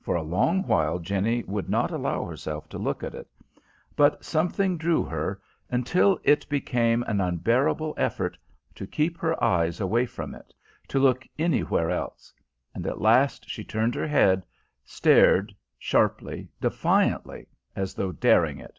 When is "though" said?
17.92-18.12